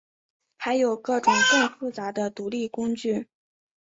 [0.57, 3.27] 还有各种更复杂的独立工具。